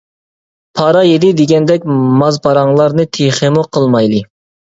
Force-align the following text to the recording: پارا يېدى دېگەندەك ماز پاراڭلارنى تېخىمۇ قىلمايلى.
پارا 0.77 1.03
يېدى 1.07 1.29
دېگەندەك 1.41 1.85
ماز 2.23 2.41
پاراڭلارنى 2.49 3.07
تېخىمۇ 3.19 3.67
قىلمايلى. 3.79 4.25